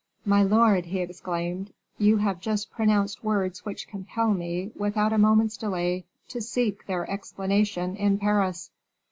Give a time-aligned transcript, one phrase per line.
[0.25, 5.57] "My lord," he exclaimed, "you have just pronounced words which compel me, without a moment's
[5.57, 8.71] delay, to seek their explanation in Paris."